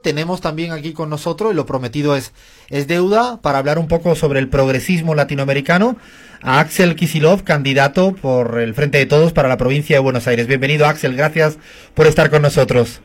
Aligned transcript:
Tenemos 0.00 0.40
también 0.40 0.70
aquí 0.70 0.92
con 0.92 1.10
nosotros, 1.10 1.52
y 1.52 1.56
lo 1.56 1.66
prometido 1.66 2.14
es, 2.14 2.32
es 2.70 2.86
deuda, 2.86 3.42
para 3.42 3.58
hablar 3.58 3.80
un 3.80 3.88
poco 3.88 4.14
sobre 4.14 4.38
el 4.38 4.48
progresismo 4.48 5.16
latinoamericano, 5.16 5.96
a 6.40 6.60
Axel 6.60 6.94
Kisilov, 6.94 7.42
candidato 7.42 8.14
por 8.14 8.60
el 8.60 8.74
Frente 8.74 8.98
de 8.98 9.06
Todos 9.06 9.32
para 9.32 9.48
la 9.48 9.56
provincia 9.56 9.96
de 9.96 10.00
Buenos 10.00 10.28
Aires. 10.28 10.46
Bienvenido 10.46 10.86
Axel, 10.86 11.16
gracias 11.16 11.58
por 11.94 12.06
estar 12.06 12.30
con 12.30 12.42
nosotros. 12.42 13.02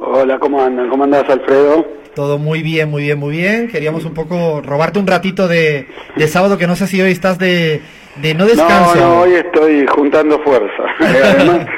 Hola, 0.00 0.40
¿cómo 0.40 0.60
andan? 0.60 0.88
¿Cómo 0.88 1.04
andas, 1.04 1.22
Alfredo? 1.30 1.86
Todo 2.16 2.36
muy 2.36 2.64
bien, 2.64 2.90
muy 2.90 3.04
bien, 3.04 3.20
muy 3.20 3.36
bien. 3.36 3.68
Queríamos 3.68 4.04
un 4.04 4.14
poco 4.14 4.60
robarte 4.60 4.98
un 4.98 5.06
ratito 5.06 5.46
de, 5.46 5.86
de 6.16 6.26
sábado, 6.26 6.58
que 6.58 6.66
no 6.66 6.74
sé 6.74 6.88
si 6.88 7.00
hoy 7.00 7.12
estás 7.12 7.38
de, 7.38 7.80
de 8.16 8.34
no 8.34 8.44
descanso. 8.44 8.96
No, 8.96 9.00
no, 9.00 9.20
hoy 9.20 9.34
estoy 9.34 9.86
juntando 9.86 10.40
fuerza. 10.40 10.82
además, 10.98 11.68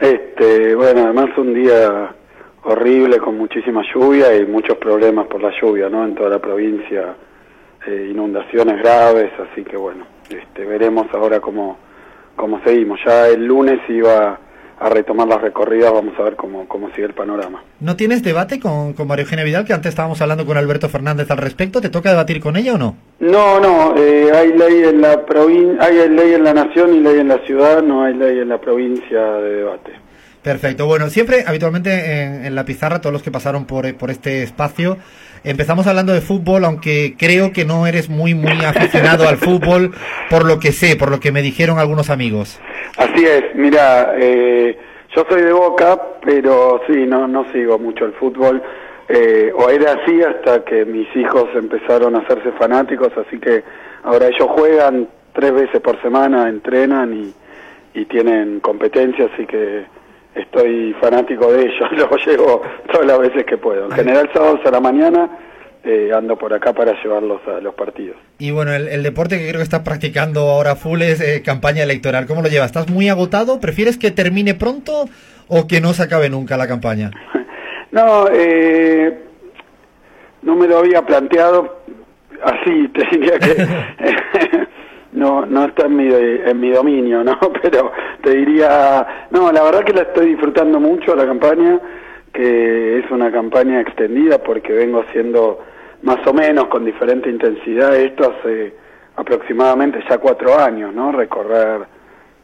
este, 0.00 0.76
bueno, 0.76 1.02
además 1.02 1.30
un 1.36 1.52
día 1.52 2.14
horrible 2.68 3.18
con 3.18 3.36
muchísima 3.36 3.82
lluvia 3.94 4.36
y 4.36 4.46
muchos 4.46 4.76
problemas 4.78 5.26
por 5.26 5.42
la 5.42 5.50
lluvia, 5.60 5.88
¿no? 5.88 6.04
En 6.04 6.14
toda 6.14 6.30
la 6.30 6.38
provincia, 6.38 7.14
eh, 7.86 8.08
inundaciones 8.10 8.78
graves, 8.82 9.32
así 9.38 9.64
que 9.64 9.76
bueno, 9.76 10.06
este, 10.28 10.64
veremos 10.64 11.06
ahora 11.12 11.40
cómo, 11.40 11.78
cómo 12.36 12.60
seguimos. 12.64 13.00
Ya 13.04 13.28
el 13.28 13.44
lunes 13.44 13.80
iba 13.88 14.38
a 14.80 14.88
retomar 14.90 15.26
las 15.26 15.40
recorridas, 15.40 15.92
vamos 15.92 16.14
a 16.18 16.22
ver 16.22 16.36
cómo, 16.36 16.68
cómo 16.68 16.90
sigue 16.90 17.06
el 17.06 17.14
panorama. 17.14 17.62
¿No 17.80 17.96
tienes 17.96 18.22
debate 18.22 18.60
con, 18.60 18.92
con 18.92 19.08
María 19.08 19.24
Eugenia 19.24 19.44
Vidal, 19.44 19.64
que 19.64 19.72
antes 19.72 19.88
estábamos 19.88 20.20
hablando 20.20 20.46
con 20.46 20.56
Alberto 20.56 20.88
Fernández 20.88 21.30
al 21.30 21.38
respecto? 21.38 21.80
¿Te 21.80 21.88
toca 21.88 22.10
debatir 22.10 22.40
con 22.40 22.56
ella 22.56 22.74
o 22.74 22.78
no? 22.78 22.96
No, 23.18 23.58
no, 23.58 23.96
eh, 23.96 24.30
hay 24.32 24.52
ley 24.56 24.84
en 24.84 25.00
la 25.00 25.24
provincia, 25.24 25.84
hay 25.84 26.08
ley 26.08 26.34
en 26.34 26.44
la 26.44 26.54
nación 26.54 26.94
y 26.94 27.00
ley 27.00 27.18
en 27.18 27.28
la 27.28 27.38
ciudad, 27.38 27.82
no 27.82 28.04
hay 28.04 28.14
ley 28.14 28.38
en 28.38 28.48
la 28.50 28.60
provincia 28.60 29.20
de 29.20 29.54
debate. 29.56 30.07
Perfecto. 30.48 30.86
Bueno, 30.86 31.10
siempre, 31.10 31.44
habitualmente 31.46 32.46
en, 32.46 32.54
la 32.54 32.64
pizarra, 32.64 33.02
todos 33.02 33.12
los 33.12 33.22
que 33.22 33.30
pasaron 33.30 33.66
por, 33.66 33.94
por 33.98 34.10
este 34.10 34.42
espacio, 34.42 34.96
empezamos 35.44 35.86
hablando 35.86 36.14
de 36.14 36.22
fútbol, 36.22 36.64
aunque 36.64 37.16
creo 37.18 37.52
que 37.52 37.66
no 37.66 37.86
eres 37.86 38.08
muy, 38.08 38.32
muy 38.32 38.52
aficionado 38.64 39.28
al 39.28 39.36
fútbol, 39.36 39.92
por 40.30 40.46
lo 40.46 40.58
que 40.58 40.72
sé, 40.72 40.96
por 40.96 41.10
lo 41.10 41.20
que 41.20 41.32
me 41.32 41.42
dijeron 41.42 41.78
algunos 41.78 42.08
amigos. 42.08 42.58
Así 42.96 43.26
es, 43.26 43.54
mira, 43.56 44.14
eh, 44.16 44.78
yo 45.14 45.26
soy 45.28 45.42
de 45.42 45.52
Boca, 45.52 46.00
pero 46.24 46.80
sí, 46.86 47.04
no, 47.06 47.28
no 47.28 47.44
sigo 47.52 47.78
mucho 47.78 48.06
el 48.06 48.14
fútbol. 48.14 48.62
Eh, 49.10 49.52
o 49.54 49.68
era 49.68 50.00
así 50.00 50.22
hasta 50.22 50.64
que 50.64 50.86
mis 50.86 51.14
hijos 51.14 51.44
empezaron 51.54 52.16
a 52.16 52.20
hacerse 52.20 52.52
fanáticos, 52.52 53.12
así 53.18 53.38
que 53.38 53.64
ahora 54.02 54.28
ellos 54.28 54.48
juegan 54.48 55.08
tres 55.34 55.52
veces 55.52 55.82
por 55.82 56.00
semana, 56.00 56.48
entrenan 56.48 57.12
y, 57.12 57.34
y 58.00 58.06
tienen 58.06 58.60
competencia, 58.60 59.28
así 59.30 59.44
que 59.44 59.97
estoy 60.42 60.94
fanático 61.00 61.52
de 61.52 61.62
ellos, 61.62 61.92
lo 61.92 62.16
llevo 62.16 62.62
todas 62.90 63.06
las 63.06 63.18
veces 63.18 63.44
que 63.44 63.56
puedo. 63.56 63.86
En 63.86 63.92
general 63.92 64.30
sábados 64.32 64.60
a 64.64 64.70
la 64.70 64.80
mañana 64.80 65.30
eh, 65.84 66.10
ando 66.14 66.36
por 66.36 66.52
acá 66.52 66.72
para 66.72 67.00
llevarlos 67.02 67.40
a 67.46 67.60
los 67.60 67.74
partidos. 67.74 68.16
Y 68.38 68.50
bueno, 68.50 68.74
el, 68.74 69.02
deporte 69.02 69.38
que 69.38 69.48
creo 69.48 69.58
que 69.58 69.62
estás 69.62 69.82
practicando 69.82 70.40
ahora 70.40 70.76
full 70.76 71.02
es 71.02 71.20
eh, 71.20 71.42
campaña 71.42 71.82
electoral. 71.82 72.26
¿Cómo 72.26 72.42
lo 72.42 72.48
llevas? 72.48 72.66
¿Estás 72.66 72.90
muy 72.90 73.08
agotado? 73.08 73.60
¿Prefieres 73.60 73.96
que 73.96 74.10
termine 74.10 74.54
pronto 74.54 75.04
o 75.46 75.66
que 75.66 75.80
no 75.80 75.92
se 75.94 76.02
acabe 76.02 76.28
nunca 76.28 76.56
la 76.56 76.66
campaña? 76.66 77.10
no, 77.92 78.28
eh, 78.30 79.18
no 80.42 80.56
me 80.56 80.66
lo 80.66 80.78
había 80.78 81.02
planteado 81.02 81.78
así, 82.42 82.88
te 82.88 83.06
diría 83.10 83.38
que 83.38 83.56
no 85.18 85.44
no 85.44 85.64
está 85.64 85.86
en 85.86 85.96
mi, 85.96 86.08
en 86.12 86.60
mi 86.60 86.70
dominio, 86.70 87.24
¿no? 87.24 87.38
Pero 87.62 87.92
te 88.22 88.30
diría, 88.30 89.26
no, 89.30 89.52
la 89.52 89.62
verdad 89.62 89.84
que 89.84 89.92
la 89.92 90.02
estoy 90.02 90.28
disfrutando 90.28 90.80
mucho 90.80 91.14
la 91.14 91.26
campaña, 91.26 91.80
que 92.32 92.98
es 92.98 93.10
una 93.10 93.30
campaña 93.30 93.80
extendida 93.80 94.38
porque 94.38 94.72
vengo 94.72 95.00
haciendo 95.00 95.60
más 96.02 96.24
o 96.26 96.32
menos 96.32 96.66
con 96.66 96.84
diferente 96.84 97.28
intensidad 97.28 97.96
esto 97.96 98.32
hace 98.38 98.72
aproximadamente 99.16 100.02
ya 100.08 100.18
cuatro 100.18 100.56
años, 100.58 100.94
¿no? 100.94 101.10
Recorrer 101.10 101.80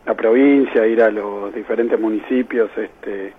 la 0.04 0.14
provincia, 0.14 0.86
ir 0.86 1.02
a 1.02 1.10
los 1.10 1.54
diferentes 1.54 1.98
municipios, 1.98 2.68
este, 2.76 3.32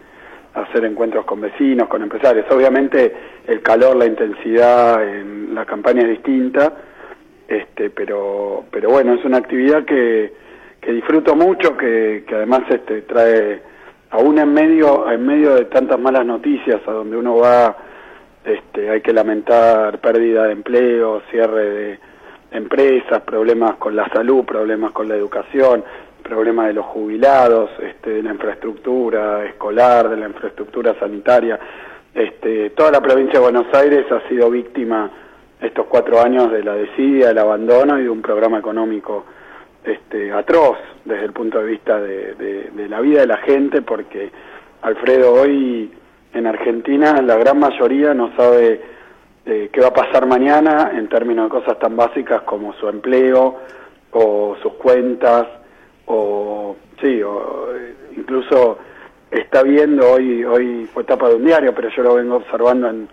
hacer 0.53 0.85
encuentros 0.85 1.25
con 1.25 1.41
vecinos, 1.41 1.87
con 1.89 2.01
empresarios. 2.01 2.45
Obviamente 2.49 3.13
el 3.45 3.61
calor, 3.61 3.97
la 3.97 4.05
intensidad 4.05 5.03
en 5.07 5.53
la 5.53 5.65
campaña 5.65 6.03
es 6.03 6.09
distinta, 6.09 6.73
este 7.47 7.89
pero 7.89 8.65
pero 8.71 8.89
bueno 8.89 9.13
es 9.13 9.25
una 9.25 9.37
actividad 9.37 9.85
que, 9.85 10.33
que 10.81 10.91
disfruto 10.91 11.35
mucho 11.35 11.77
que, 11.77 12.23
que 12.27 12.35
además 12.35 12.63
este 12.69 13.01
trae 13.03 13.61
aún 14.11 14.39
en 14.39 14.53
medio 14.53 15.09
en 15.11 15.25
medio 15.25 15.55
de 15.55 15.65
tantas 15.65 15.99
malas 15.99 16.25
noticias 16.25 16.81
a 16.87 16.91
donde 16.91 17.17
uno 17.17 17.37
va 17.37 17.75
este 18.43 18.89
hay 18.89 19.01
que 19.01 19.13
lamentar 19.13 19.99
pérdida 19.99 20.45
de 20.45 20.53
empleo 20.53 21.21
cierre 21.31 21.69
de 21.69 21.99
empresas 22.51 23.21
problemas 23.21 23.75
con 23.75 23.95
la 23.95 24.07
salud 24.09 24.45
problemas 24.45 24.91
con 24.91 25.07
la 25.07 25.15
educación 25.15 25.83
problemas 26.27 26.67
de 26.67 26.73
los 26.73 26.85
jubilados 26.85 27.69
este 27.79 28.09
de 28.09 28.23
la 28.23 28.31
infraestructura 28.31 29.45
escolar 29.45 30.09
de 30.09 30.17
la 30.17 30.27
infraestructura 30.27 30.95
sanitaria. 30.99 31.59
Este 32.13 32.71
toda 32.71 32.91
la 32.91 33.01
provincia 33.01 33.33
de 33.33 33.39
Buenos 33.39 33.67
Aires 33.73 34.11
ha 34.11 34.27
sido 34.27 34.49
víctima 34.49 35.11
estos 35.61 35.85
cuatro 35.87 36.21
años 36.21 36.51
de 36.51 36.63
la 36.63 36.75
desidia, 36.75 37.29
del 37.29 37.39
abandono 37.39 37.99
y 37.99 38.03
de 38.03 38.09
un 38.09 38.21
programa 38.21 38.59
económico 38.59 39.25
este, 39.83 40.31
atroz 40.31 40.77
desde 41.03 41.25
el 41.25 41.33
punto 41.33 41.59
de 41.59 41.65
vista 41.65 41.99
de, 41.99 42.71
la 42.89 42.99
vida 43.01 43.21
de 43.21 43.27
la 43.27 43.37
gente, 43.37 43.81
porque 43.81 44.31
Alfredo 44.81 45.33
hoy 45.33 45.91
en 46.33 46.47
Argentina 46.47 47.21
la 47.21 47.35
gran 47.37 47.59
mayoría 47.59 48.13
no 48.13 48.35
sabe 48.35 48.81
eh, 49.45 49.69
qué 49.71 49.81
va 49.81 49.87
a 49.87 49.93
pasar 49.93 50.25
mañana 50.25 50.91
en 50.95 51.07
términos 51.07 51.45
de 51.45 51.49
cosas 51.49 51.79
tan 51.79 51.95
básicas 51.95 52.41
como 52.41 52.73
su 52.73 52.89
empleo 52.89 53.59
o 54.11 54.55
sus 54.61 54.73
cuentas 54.73 55.47
o 56.07 56.75
sí 57.01 57.21
o 57.23 57.69
incluso 58.15 58.77
está 59.31 59.63
viendo 59.63 60.11
hoy 60.11 60.43
hoy 60.43 60.85
fue 60.93 61.03
etapa 61.03 61.29
de 61.29 61.35
un 61.35 61.45
diario 61.45 61.73
pero 61.73 61.89
yo 61.89 62.03
lo 62.03 62.15
vengo 62.15 62.35
observando 62.37 62.89
en 62.89 63.07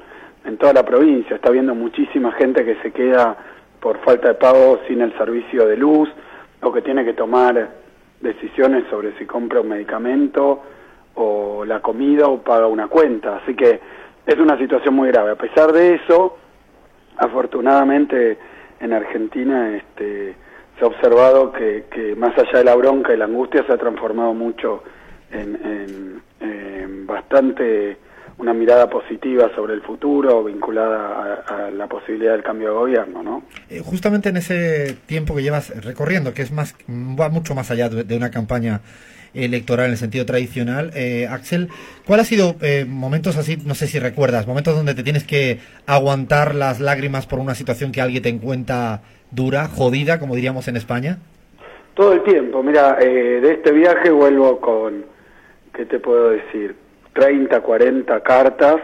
en 0.44 0.56
toda 0.56 0.72
la 0.72 0.84
provincia. 0.84 1.36
Está 1.36 1.48
habiendo 1.48 1.74
muchísima 1.74 2.32
gente 2.32 2.64
que 2.64 2.76
se 2.82 2.90
queda 2.92 3.36
por 3.80 3.98
falta 3.98 4.28
de 4.28 4.34
pago 4.34 4.80
sin 4.86 5.00
el 5.00 5.16
servicio 5.18 5.66
de 5.66 5.76
luz 5.76 6.08
o 6.60 6.72
que 6.72 6.82
tiene 6.82 7.04
que 7.04 7.14
tomar 7.14 7.70
decisiones 8.20 8.84
sobre 8.88 9.16
si 9.18 9.26
compra 9.26 9.60
un 9.60 9.68
medicamento 9.68 10.62
o 11.14 11.64
la 11.64 11.80
comida 11.80 12.28
o 12.28 12.42
paga 12.42 12.66
una 12.66 12.88
cuenta. 12.88 13.36
Así 13.36 13.54
que 13.54 13.80
es 14.24 14.38
una 14.38 14.56
situación 14.58 14.94
muy 14.94 15.08
grave. 15.08 15.32
A 15.32 15.36
pesar 15.36 15.72
de 15.72 15.94
eso, 15.94 16.38
afortunadamente 17.16 18.38
en 18.80 18.92
Argentina 18.92 19.76
este, 19.76 20.34
se 20.78 20.84
ha 20.84 20.88
observado 20.88 21.52
que, 21.52 21.86
que, 21.90 22.14
más 22.14 22.36
allá 22.38 22.58
de 22.58 22.64
la 22.64 22.76
bronca 22.76 23.12
y 23.12 23.16
la 23.16 23.24
angustia 23.24 23.64
se 23.66 23.72
ha 23.72 23.78
transformado 23.78 24.32
mucho 24.32 24.82
en, 25.30 26.20
en 26.40 27.06
bastante 27.06 27.96
una 28.38 28.52
mirada 28.52 28.88
positiva 28.88 29.50
sobre 29.54 29.74
el 29.74 29.82
futuro 29.82 30.42
vinculada 30.44 31.44
a, 31.46 31.70
la 31.70 31.86
posibilidad 31.86 32.32
del 32.32 32.42
cambio 32.42 32.68
de 32.68 32.74
gobierno, 32.74 33.22
¿no? 33.22 33.42
Eh, 33.68 33.80
justamente 33.84 34.30
en 34.30 34.36
ese 34.36 34.96
tiempo 35.06 35.34
que 35.34 35.42
llevas 35.42 35.70
recorriendo, 35.84 36.34
que 36.34 36.42
es 36.42 36.52
más 36.52 36.74
va 36.90 37.28
mucho 37.28 37.54
más 37.54 37.70
allá 37.70 37.88
de, 37.88 38.16
una 38.16 38.30
campaña 38.30 38.80
electoral 39.34 39.86
en 39.86 39.92
el 39.92 39.98
sentido 39.98 40.26
tradicional, 40.26 40.90
eh, 40.94 41.26
Axel, 41.30 41.68
¿cuál 42.06 42.20
ha 42.20 42.24
sido 42.24 42.56
eh, 42.60 42.84
momentos 42.86 43.38
así, 43.38 43.56
no 43.64 43.74
sé 43.74 43.86
si 43.86 43.98
recuerdas, 43.98 44.46
momentos 44.46 44.76
donde 44.76 44.94
te 44.94 45.02
tienes 45.02 45.24
que 45.24 45.58
aguantar 45.86 46.54
las 46.54 46.80
lágrimas 46.80 47.26
por 47.26 47.38
una 47.38 47.54
situación 47.54 47.92
que 47.92 48.02
alguien 48.02 48.22
te 48.22 48.28
encuentra 48.28 49.00
dura, 49.30 49.68
jodida, 49.68 50.18
como 50.18 50.34
diríamos 50.34 50.68
en 50.68 50.76
España? 50.76 51.18
Todo 51.94 52.12
el 52.12 52.22
tiempo, 52.24 52.62
mira, 52.62 52.96
de 52.96 53.52
este 53.52 53.72
viaje 53.72 54.10
vuelvo 54.10 54.60
con, 54.60 55.04
¿qué 55.74 55.86
te 55.86 55.98
puedo 55.98 56.30
decir? 56.30 56.81
30, 57.12 57.60
40 57.60 58.20
cartas, 58.20 58.76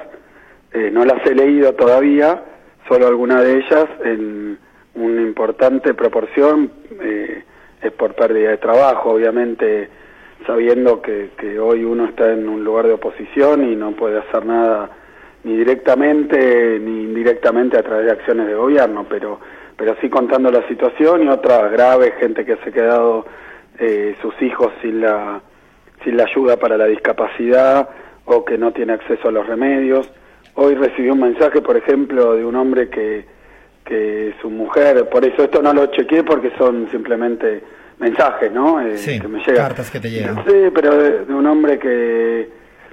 eh, 0.72 0.90
no 0.92 1.04
las 1.04 1.24
he 1.26 1.34
leído 1.34 1.72
todavía, 1.74 2.42
solo 2.88 3.06
alguna 3.06 3.40
de 3.42 3.58
ellas 3.58 3.86
en 4.04 4.58
una 4.94 5.22
importante 5.22 5.94
proporción 5.94 6.70
eh, 7.00 7.44
es 7.82 7.92
por 7.92 8.14
pérdida 8.14 8.50
de 8.50 8.58
trabajo, 8.58 9.12
obviamente 9.12 9.88
sabiendo 10.46 11.02
que, 11.02 11.30
que, 11.36 11.58
hoy 11.58 11.84
uno 11.84 12.06
está 12.06 12.32
en 12.32 12.48
un 12.48 12.64
lugar 12.64 12.86
de 12.86 12.94
oposición 12.94 13.70
y 13.70 13.76
no 13.76 13.92
puede 13.92 14.18
hacer 14.18 14.44
nada 14.46 14.90
ni 15.44 15.56
directamente 15.56 16.78
ni 16.80 17.04
indirectamente 17.04 17.78
a 17.78 17.82
través 17.82 18.06
de 18.06 18.12
acciones 18.12 18.46
de 18.46 18.54
gobierno, 18.54 19.06
pero, 19.08 19.40
pero 19.76 19.96
sí 20.00 20.08
contando 20.08 20.50
la 20.50 20.66
situación 20.68 21.24
y 21.24 21.28
otra 21.28 21.68
grave, 21.68 22.14
gente 22.18 22.44
que 22.44 22.56
se 22.56 22.70
ha 22.70 22.72
quedado 22.72 23.26
eh, 23.78 24.16
sus 24.20 24.40
hijos 24.42 24.72
sin 24.82 25.00
la, 25.00 25.40
sin 26.04 26.16
la 26.16 26.24
ayuda 26.24 26.56
para 26.56 26.76
la 26.76 26.86
discapacidad 26.86 27.88
o 28.28 28.44
que 28.44 28.58
no 28.58 28.72
tiene 28.72 28.92
acceso 28.92 29.28
a 29.28 29.32
los 29.32 29.46
remedios. 29.46 30.10
Hoy 30.54 30.74
recibí 30.74 31.08
un 31.10 31.20
mensaje, 31.20 31.62
por 31.62 31.76
ejemplo, 31.76 32.34
de 32.34 32.44
un 32.44 32.56
hombre 32.56 32.88
que, 32.88 33.24
que 33.84 34.34
su 34.40 34.50
mujer, 34.50 35.08
por 35.08 35.24
eso 35.24 35.44
esto 35.44 35.62
no 35.62 35.72
lo 35.72 35.86
chequeé 35.86 36.24
porque 36.24 36.52
son 36.58 36.88
simplemente 36.90 37.62
mensajes, 37.98 38.52
¿no? 38.52 38.80
Eh, 38.80 38.96
que 39.20 39.28
me 39.28 39.38
llegan. 39.40 39.56
cartas 39.56 39.90
que 39.90 40.00
te 40.00 40.10
llegan. 40.10 40.44
Sí, 40.46 40.70
pero 40.74 40.96
de, 40.96 41.34
un 41.34 41.46
hombre 41.46 41.78
que 41.78 42.48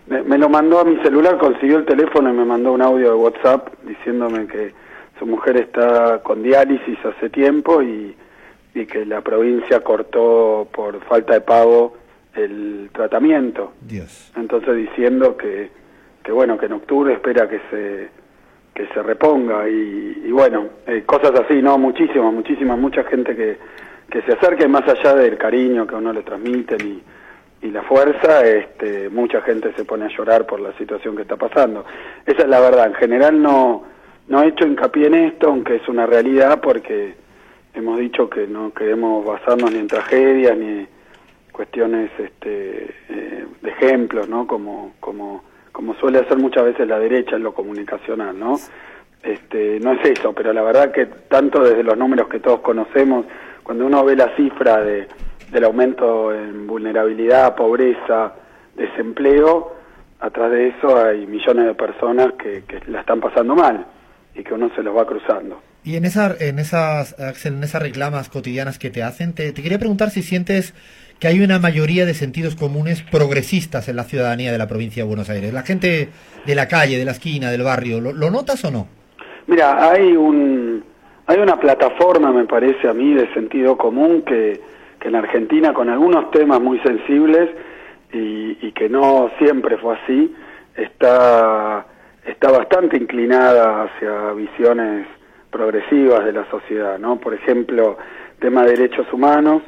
me, 0.08 0.38
lo 0.38 0.48
mandó 0.48 0.80
a 0.80 0.86
mi 0.86 0.98
celular, 1.02 1.38
consiguió 1.38 1.78
el 1.78 1.86
teléfono 1.86 2.30
y 2.30 2.34
me 2.34 2.46
mandó 2.46 2.72
un 2.72 2.82
audio 2.82 3.10
de 3.10 3.16
WhatsApp 3.16 3.68
diciéndome 3.84 4.48
que 4.48 4.74
su 5.20 5.26
mujer 5.26 5.58
está 5.58 6.22
con 6.24 6.44
diálisis 6.44 6.98
hace 7.06 7.30
tiempo 7.30 7.82
y, 7.82 8.16
y 8.74 8.86
que 8.86 9.06
la 9.06 9.22
provincia 9.22 9.82
cortó 9.82 10.68
por 10.72 11.02
falta 11.06 11.34
de 11.34 11.42
pago 11.42 12.05
el 12.36 12.90
tratamiento. 12.94 13.74
Dios. 13.82 14.32
Entonces 14.36 14.76
diciendo 14.76 15.38
que, 15.38 15.70
que 16.24 16.32
bueno, 16.32 16.58
que 16.58 16.66
en 16.66 16.74
octubre 16.74 17.14
espera 17.14 17.48
que 17.48 17.60
se 17.70 18.26
que 18.76 18.88
se 18.88 19.02
reponga 19.02 19.70
y, 19.70 20.30
bueno, 20.32 20.68
eh, 20.86 21.04
cosas 21.06 21.32
así, 21.40 21.62
¿no? 21.62 21.78
Muchísimas, 21.78 22.34
muchísimas, 22.34 22.78
mucha 22.78 23.06
gente 23.06 23.34
que, 23.34 23.58
que 24.10 24.22
se 24.24 24.34
acerque 24.34 24.68
más 24.68 24.86
allá 24.86 25.16
del 25.16 25.38
cariño 25.38 25.88
que 25.88 25.96
uno 25.96 26.12
le 26.12 26.24
transmite 26.24 26.76
y, 26.84 27.02
y 27.62 27.72
la 27.72 27.84
fuerza, 27.84 28.46
este, 28.46 29.10
mucha 29.10 29.42
gente 29.42 29.72
se 29.78 29.86
pone 29.86 30.06
a 30.06 30.10
llorar 30.10 30.46
por 30.46 30.60
la 30.60 30.74
situación 30.78 31.16
que 31.16 31.22
está 31.22 31.38
pasando. 31.38 31.86
Esa 32.26 32.42
es 32.42 32.50
la 32.50 32.60
verdad, 32.60 32.88
en 32.88 32.96
general 32.96 33.42
no, 33.42 33.86
no 34.28 34.44
he 34.44 34.48
hecho 34.48 34.68
hincapié 34.68 35.08
en 35.08 35.16
esto, 35.16 35.48
aunque 35.48 35.76
es 35.76 35.88
una 35.88 36.06
realidad 36.06 36.60
porque 36.62 37.16
hemos 37.74 37.98
dicho 37.98 38.30
que 38.30 38.46
no 38.46 38.74
queremos 38.74 39.26
basarnos 39.26 39.72
ni 39.72 39.80
en 39.80 39.88
tragedias 39.88 40.58
ni 40.58 40.86
cuestiones 41.56 42.12
este, 42.20 42.84
eh, 43.10 43.46
de 43.62 43.70
ejemplos, 43.70 44.28
¿no? 44.28 44.46
Como, 44.46 44.94
como, 45.00 45.42
como 45.72 45.96
suele 45.96 46.20
hacer 46.20 46.38
muchas 46.38 46.66
veces 46.66 46.86
la 46.86 47.00
derecha 47.00 47.38
en 47.38 47.44
lo 47.44 47.54
comunicacional, 47.54 48.38
¿no? 48.38 48.60
Este, 49.24 49.80
no 49.80 49.94
es 49.94 50.06
eso, 50.06 50.34
pero 50.34 50.52
la 50.52 50.62
verdad 50.62 50.92
que 50.92 51.06
tanto 51.06 51.64
desde 51.64 51.82
los 51.82 51.98
números 51.98 52.28
que 52.28 52.42
todos 52.42 52.60
conocemos, 52.60 53.26
cuando 53.64 53.86
uno 53.86 54.04
ve 54.04 54.18
la 54.18 54.36
cifra 54.36 54.82
de, 54.82 55.08
del 55.50 55.64
aumento 55.64 56.34
en 56.34 56.68
vulnerabilidad, 56.68 57.56
pobreza, 57.56 58.34
desempleo, 58.76 59.76
atrás 60.20 60.52
de 60.52 60.68
eso 60.68 61.00
hay 61.02 61.26
millones 61.26 61.68
de 61.68 61.74
personas 61.74 62.34
que, 62.34 62.66
que 62.68 62.82
la 62.92 63.00
están 63.00 63.22
pasando 63.22 63.56
mal 63.56 63.86
y 64.36 64.44
que 64.44 64.54
uno 64.54 64.70
se 64.76 64.84
los 64.84 64.96
va 64.96 65.08
cruzando. 65.08 65.62
Y 65.86 65.98
en, 65.98 66.06
esa, 66.06 66.36
en, 66.40 66.58
esas, 66.58 67.16
en 67.46 67.64
esas 67.64 67.82
reclamas 67.82 68.28
cotidianas 68.30 68.80
que 68.80 68.90
te 68.90 69.04
hacen, 69.04 69.34
te, 69.34 69.52
te 69.54 69.62
quería 69.62 69.78
preguntar 69.78 70.10
si 70.10 70.24
sientes 70.24 70.74
que 71.26 71.30
hay 71.30 71.42
una 71.42 71.58
mayoría 71.58 72.06
de 72.06 72.14
sentidos 72.14 72.56
comunes 72.56 73.02
progresistas 73.02 73.90
en 73.90 73.96
la 73.96 74.04
ciudadanía 74.04 74.52
de 74.52 74.60
la 74.60 74.68
provincia 74.68 75.02
de 75.02 75.08
Buenos 75.08 75.28
Aires. 75.28 75.52
La 75.52 75.64
gente 75.64 76.10
de 76.46 76.54
la 76.54 76.68
calle, 76.68 77.00
de 77.00 77.04
la 77.04 77.14
esquina, 77.14 77.50
del 77.50 77.64
barrio, 77.64 78.00
¿lo, 78.00 78.30
notas 78.30 78.64
o 78.64 78.70
no? 78.70 78.86
Mira, 79.48 79.90
hay 79.90 80.16
un 80.16 80.84
hay 81.26 81.40
una 81.40 81.60
plataforma, 81.60 82.32
me 82.32 82.46
parece 82.46 82.88
a 82.88 82.94
mí, 82.94 83.16
de 83.16 83.34
sentido 83.34 83.76
común 83.76 84.22
que, 84.22 84.62
que 85.00 85.08
en 85.08 85.16
Argentina, 85.16 85.74
con 85.74 85.90
algunos 85.90 86.30
temas 86.30 86.62
muy 86.62 86.78
sensibles 86.82 87.50
y, 88.14 88.60
y, 88.62 88.72
que 88.74 88.88
no 88.88 89.32
siempre 89.40 89.78
fue 89.78 89.96
así, 89.96 90.32
está, 90.76 91.88
está 92.24 92.52
bastante 92.52 92.98
inclinada 92.98 93.86
hacia 93.86 94.32
visiones 94.34 95.08
progresivas 95.50 96.24
de 96.24 96.34
la 96.34 96.48
sociedad, 96.52 97.00
¿no? 97.00 97.16
Por 97.16 97.34
ejemplo, 97.34 97.98
tema 98.40 98.64
de 98.66 98.74
derechos 98.74 99.12
humanos, 99.12 99.64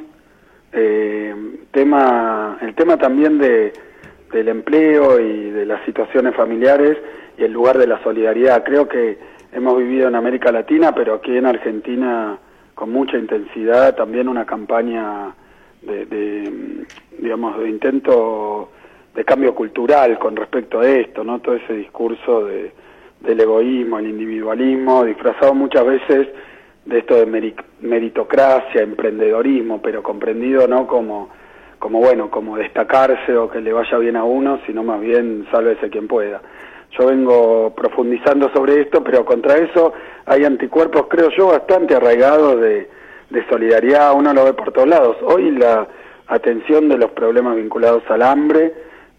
eh, 0.72 1.34
tema, 1.70 2.58
el 2.60 2.74
tema 2.74 2.96
también 2.96 3.38
de, 3.38 3.72
del 4.32 4.48
empleo 4.48 5.20
y 5.20 5.50
de 5.50 5.66
las 5.66 5.84
situaciones 5.84 6.34
familiares 6.34 6.98
y 7.36 7.44
el 7.44 7.52
lugar 7.52 7.78
de 7.78 7.86
la 7.86 8.02
solidaridad. 8.02 8.64
Creo 8.64 8.88
que 8.88 9.18
hemos 9.52 9.78
vivido 9.78 10.08
en 10.08 10.14
América 10.14 10.52
Latina, 10.52 10.94
pero 10.94 11.14
aquí 11.14 11.36
en 11.36 11.46
Argentina 11.46 12.38
con 12.74 12.90
mucha 12.90 13.18
intensidad 13.18 13.96
también 13.96 14.28
una 14.28 14.44
campaña 14.44 15.34
de, 15.82 16.06
de 16.06 16.86
digamos, 17.18 17.58
de 17.58 17.68
intento 17.68 18.70
de 19.14 19.24
cambio 19.24 19.54
cultural 19.54 20.18
con 20.18 20.36
respecto 20.36 20.80
a 20.80 20.88
esto, 20.88 21.24
¿no? 21.24 21.40
Todo 21.40 21.56
ese 21.56 21.72
discurso 21.72 22.44
de, 22.44 22.70
del 23.20 23.40
egoísmo, 23.40 23.98
el 23.98 24.08
individualismo, 24.08 25.04
disfrazado 25.04 25.54
muchas 25.54 25.84
veces 25.84 26.28
de 26.88 27.00
esto 27.00 27.16
de 27.16 27.54
meritocracia, 27.82 28.80
emprendedorismo, 28.80 29.82
pero 29.82 30.02
comprendido 30.02 30.66
no 30.66 30.86
como, 30.86 31.28
como 31.78 32.00
bueno, 32.00 32.30
como 32.30 32.56
destacarse 32.56 33.36
o 33.36 33.50
que 33.50 33.60
le 33.60 33.74
vaya 33.74 33.98
bien 33.98 34.16
a 34.16 34.24
uno, 34.24 34.58
sino 34.66 34.82
más 34.82 34.98
bien 34.98 35.46
sálvese 35.52 35.90
quien 35.90 36.08
pueda. 36.08 36.40
Yo 36.98 37.06
vengo 37.06 37.74
profundizando 37.76 38.50
sobre 38.54 38.80
esto, 38.80 39.04
pero 39.04 39.26
contra 39.26 39.58
eso 39.58 39.92
hay 40.24 40.46
anticuerpos, 40.46 41.08
creo 41.10 41.28
yo, 41.36 41.48
bastante 41.48 41.94
arraigados 41.94 42.58
de, 42.58 42.88
de 43.28 43.48
solidaridad, 43.50 44.14
uno 44.14 44.32
lo 44.32 44.46
ve 44.46 44.54
por 44.54 44.72
todos 44.72 44.88
lados. 44.88 45.18
Hoy 45.22 45.50
la 45.50 45.86
atención 46.28 46.88
de 46.88 46.96
los 46.96 47.10
problemas 47.10 47.56
vinculados 47.56 48.02
al 48.08 48.22
hambre, 48.22 48.72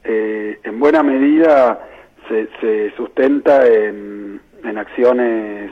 eh, 0.03 0.59
en 0.63 0.79
buena 0.79 1.03
medida 1.03 1.87
se, 2.27 2.47
se 2.61 2.95
sustenta 2.97 3.67
en, 3.67 4.41
en 4.63 4.77
acciones 4.79 5.71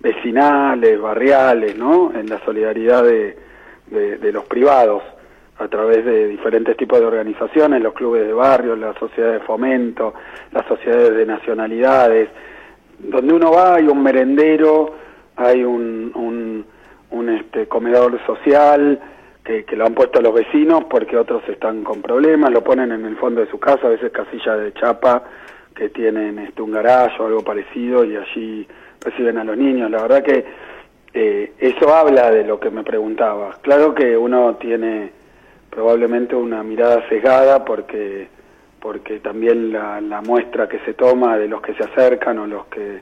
vecinales, 0.00 1.00
barriales, 1.00 1.76
¿no? 1.76 2.12
En 2.14 2.28
la 2.28 2.38
solidaridad 2.44 3.04
de, 3.04 3.36
de, 3.90 4.32
los 4.32 4.44
privados 4.44 5.02
a 5.58 5.66
través 5.68 6.04
de 6.04 6.28
diferentes 6.28 6.76
tipos 6.76 7.00
de 7.00 7.06
organizaciones, 7.06 7.82
los 7.82 7.94
clubes 7.94 8.26
de 8.26 8.32
barrio, 8.32 8.76
las 8.76 8.96
sociedades 8.96 9.40
de 9.40 9.46
fomento, 9.46 10.14
las 10.52 10.66
sociedades 10.66 11.16
de 11.16 11.26
nacionalidades. 11.26 12.28
Donde 12.98 13.34
uno 13.34 13.50
va 13.50 13.74
hay 13.74 13.88
un 13.88 14.02
merendero, 14.02 14.94
hay 15.36 15.64
un, 15.64 16.12
un, 16.14 16.64
un 17.10 17.28
este, 17.28 17.66
comedor 17.66 18.24
social 18.24 19.00
que, 19.66 19.76
lo 19.76 19.86
han 19.86 19.94
puesto 19.94 20.20
los 20.20 20.34
vecinos 20.34 20.84
porque 20.90 21.16
otros 21.16 21.42
están 21.48 21.82
con 21.82 22.02
problemas, 22.02 22.52
lo 22.52 22.62
ponen 22.62 22.92
en 22.92 23.06
el 23.06 23.16
fondo 23.16 23.40
de 23.40 23.50
su 23.50 23.58
casa, 23.58 23.86
a 23.86 23.90
veces 23.90 24.12
casillas 24.12 24.58
de 24.58 24.74
chapa 24.74 25.24
que 25.74 25.88
tienen 25.88 26.38
este, 26.38 26.60
un 26.60 26.72
garaje 26.72 27.16
o 27.22 27.26
algo 27.26 27.42
parecido 27.42 28.04
y 28.04 28.16
allí 28.16 28.68
reciben 29.00 29.38
a 29.38 29.44
los 29.44 29.56
niños. 29.56 29.90
La 29.90 30.02
verdad 30.02 30.22
que 30.22 30.44
eh, 31.14 31.52
eso 31.58 31.94
habla 31.94 32.30
de 32.30 32.44
lo 32.44 32.60
que 32.60 32.70
me 32.70 32.84
preguntaba. 32.84 33.58
Claro 33.62 33.94
que 33.94 34.16
uno 34.16 34.56
tiene 34.56 35.10
probablemente 35.70 36.34
una 36.34 36.62
mirada 36.62 37.08
sesgada 37.08 37.64
porque 37.64 38.28
porque 38.80 39.18
también 39.18 39.72
la, 39.72 40.00
la 40.00 40.22
muestra 40.22 40.68
que 40.68 40.78
se 40.80 40.94
toma 40.94 41.36
de 41.36 41.48
los 41.48 41.60
que 41.62 41.74
se 41.74 41.82
acercan 41.82 42.38
o 42.38 42.46
los 42.46 42.66
que 42.66 43.00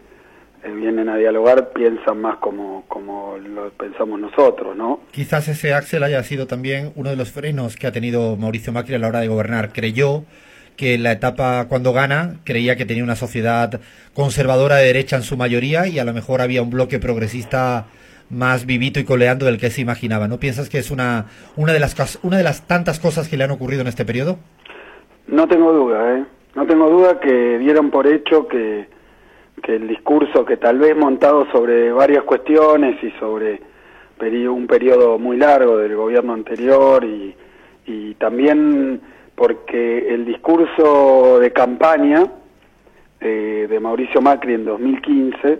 eh, 0.66 0.72
vienen 0.72 1.08
a 1.08 1.16
dialogar 1.16 1.70
piensan 1.70 2.20
más 2.20 2.38
como, 2.38 2.84
como 2.88 3.36
lo 3.38 3.70
pensamos 3.70 4.18
nosotros, 4.18 4.76
¿no? 4.76 5.00
Quizás 5.12 5.48
ese 5.48 5.74
Axel 5.74 6.02
haya 6.02 6.22
sido 6.22 6.46
también 6.46 6.92
uno 6.96 7.10
de 7.10 7.16
los 7.16 7.30
frenos 7.30 7.76
que 7.76 7.86
ha 7.86 7.92
tenido 7.92 8.36
Mauricio 8.36 8.72
Macri 8.72 8.94
a 8.94 8.98
la 8.98 9.08
hora 9.08 9.20
de 9.20 9.28
gobernar. 9.28 9.72
Creyó 9.72 10.24
que 10.76 10.94
en 10.94 11.02
la 11.02 11.12
etapa 11.12 11.66
cuando 11.68 11.92
gana 11.92 12.36
creía 12.44 12.76
que 12.76 12.84
tenía 12.84 13.04
una 13.04 13.16
sociedad 13.16 13.80
conservadora 14.14 14.76
de 14.76 14.86
derecha 14.86 15.16
en 15.16 15.22
su 15.22 15.36
mayoría 15.36 15.86
y 15.86 15.98
a 15.98 16.04
lo 16.04 16.12
mejor 16.12 16.40
había 16.40 16.62
un 16.62 16.70
bloque 16.70 16.98
progresista 16.98 17.86
más 18.28 18.66
vivito 18.66 19.00
y 19.00 19.04
coleando 19.04 19.46
del 19.46 19.58
que 19.58 19.70
se 19.70 19.80
imaginaba. 19.80 20.28
¿No 20.28 20.38
piensas 20.38 20.68
que 20.68 20.78
es 20.78 20.90
una, 20.90 21.26
una, 21.56 21.72
de, 21.72 21.80
las, 21.80 22.18
una 22.22 22.36
de 22.36 22.42
las 22.42 22.66
tantas 22.66 22.98
cosas 23.00 23.28
que 23.28 23.36
le 23.36 23.44
han 23.44 23.50
ocurrido 23.50 23.82
en 23.82 23.88
este 23.88 24.04
periodo? 24.04 24.38
No 25.28 25.46
tengo 25.48 25.72
duda, 25.72 26.18
¿eh? 26.18 26.24
No 26.54 26.66
tengo 26.66 26.88
duda 26.88 27.20
que 27.20 27.58
dieron 27.58 27.90
por 27.90 28.06
hecho 28.06 28.48
que, 28.48 28.88
que 29.62 29.76
el 29.76 29.88
discurso 29.88 30.44
que 30.44 30.56
tal 30.56 30.78
vez 30.78 30.96
montado 30.96 31.46
sobre 31.52 31.92
varias 31.92 32.24
cuestiones 32.24 33.02
y 33.02 33.10
sobre 33.18 33.60
un 34.48 34.66
periodo 34.66 35.18
muy 35.18 35.36
largo 35.36 35.76
del 35.76 35.94
gobierno 35.94 36.32
anterior 36.32 37.04
y, 37.04 37.34
y 37.86 38.14
también 38.14 39.00
porque 39.36 40.12
el 40.12 40.24
discurso 40.24 41.38
de 41.38 41.52
campaña 41.52 42.26
eh, 43.20 43.66
de 43.68 43.80
Mauricio 43.80 44.20
Macri 44.20 44.54
en 44.54 44.64
2015 44.64 45.58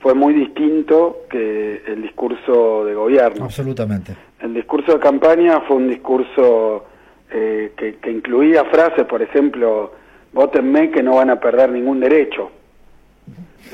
fue 0.00 0.14
muy 0.14 0.32
distinto 0.32 1.24
que 1.30 1.82
el 1.86 2.02
discurso 2.02 2.84
de 2.84 2.94
gobierno. 2.94 3.44
Absolutamente. 3.44 4.16
El 4.40 4.54
discurso 4.54 4.94
de 4.94 5.00
campaña 5.00 5.60
fue 5.62 5.76
un 5.76 5.88
discurso 5.88 6.86
eh, 7.30 7.72
que, 7.76 7.96
que, 7.96 8.10
incluía 8.10 8.64
frases, 8.64 9.04
por 9.06 9.20
ejemplo, 9.20 9.92
votenme 10.32 10.90
que 10.90 11.02
no 11.02 11.16
van 11.16 11.30
a 11.30 11.40
perder 11.40 11.70
ningún 11.70 12.00
derecho. 12.00 12.50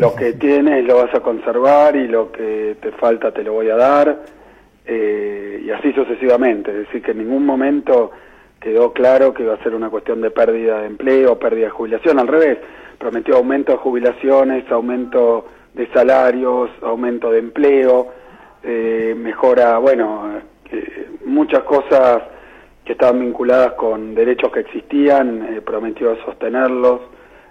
Lo 0.00 0.14
que 0.16 0.32
tienes 0.40 0.84
lo 0.84 0.96
vas 0.96 1.14
a 1.14 1.20
conservar 1.20 1.94
y 1.94 2.08
lo 2.08 2.32
que 2.32 2.76
te 2.80 2.90
falta 2.92 3.32
te 3.32 3.44
lo 3.44 3.52
voy 3.52 3.68
a 3.68 3.76
dar, 3.76 4.23
eh, 4.87 5.62
y 5.64 5.70
así 5.70 5.92
sucesivamente. 5.92 6.70
Es 6.70 6.78
decir, 6.78 7.02
que 7.02 7.12
en 7.12 7.18
ningún 7.18 7.46
momento 7.46 8.11
quedó 8.64 8.94
claro 8.94 9.35
que 9.35 9.42
iba 9.42 9.52
a 9.52 9.62
ser 9.62 9.75
una 9.75 9.90
cuestión 9.90 10.23
de 10.23 10.30
pérdida 10.30 10.80
de 10.80 10.87
empleo, 10.87 11.38
pérdida 11.38 11.66
de 11.66 11.71
jubilación, 11.71 12.18
al 12.18 12.28
revés, 12.28 12.56
prometió 12.99 13.37
aumento 13.37 13.73
de 13.73 13.78
jubilaciones, 13.78 14.64
aumento 14.73 15.47
de 15.75 15.87
salarios, 15.88 16.71
aumento 16.80 17.30
de 17.30 17.40
empleo, 17.40 18.09
eh, 18.62 19.14
mejora, 19.18 19.76
bueno, 19.76 20.40
eh, 20.73 21.09
muchas 21.26 21.62
cosas 21.64 22.23
que 22.87 22.92
estaban 22.92 23.21
vinculadas 23.21 23.75
con 23.75 24.14
derechos 24.14 24.50
que 24.50 24.61
existían, 24.61 25.56
eh, 25.56 25.61
prometió 25.61 26.16
sostenerlos, 26.25 27.02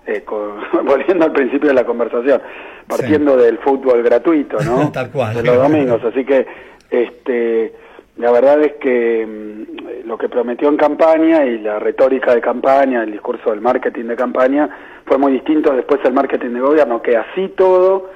volviendo 0.83 1.25
al 1.25 1.31
principio 1.31 1.69
de 1.69 1.75
la 1.75 1.85
conversación, 1.85 2.41
partiendo 2.87 3.37
del 3.37 3.59
fútbol 3.59 4.01
gratuito, 4.01 4.57
¿no? 4.65 4.91
Tal 4.91 5.11
cual. 5.11 5.35
De 5.35 5.43
los 5.43 5.57
domingos, 5.57 6.03
así 6.03 6.25
que 6.25 6.45
este 6.89 7.82
la 8.17 8.31
verdad 8.31 8.61
es 8.61 8.73
que 8.73 9.25
mm, 9.25 10.07
lo 10.07 10.17
que 10.17 10.29
prometió 10.29 10.69
en 10.69 10.77
campaña 10.77 11.45
y 11.45 11.59
la 11.59 11.79
retórica 11.79 12.33
de 12.33 12.41
campaña, 12.41 13.03
el 13.03 13.11
discurso 13.11 13.49
del 13.49 13.61
marketing 13.61 14.05
de 14.05 14.15
campaña, 14.15 14.69
fue 15.05 15.17
muy 15.17 15.33
distinto 15.33 15.73
después 15.73 16.01
del 16.03 16.13
marketing 16.13 16.51
de 16.51 16.59
gobierno, 16.59 17.01
que 17.01 17.17
así 17.17 17.49
todo 17.49 18.11